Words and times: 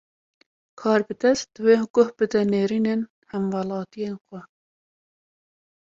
Karbidest, 0.79 1.47
divê 1.53 1.75
guh 1.93 2.09
bide 2.17 2.41
nêrînin 2.51 3.01
hemwelatiyê 3.31 4.11
xwe 4.23 4.41